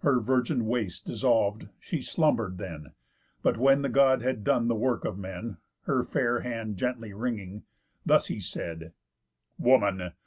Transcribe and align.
Her 0.00 0.20
virgin 0.20 0.66
waist 0.66 1.06
dissolv'd, 1.06 1.68
she 1.80 2.02
slumber'd 2.02 2.58
then; 2.58 2.92
But 3.42 3.56
when 3.56 3.80
the 3.80 3.88
God 3.88 4.20
had 4.20 4.44
done 4.44 4.68
the 4.68 4.74
work 4.74 5.06
of 5.06 5.16
men, 5.18 5.56
Her 5.84 6.04
fair 6.04 6.40
hand 6.40 6.76
gently 6.76 7.14
wringing, 7.14 7.62
thus 8.04 8.26
he 8.26 8.38
said: 8.38 8.92
'Woman! 9.58 10.12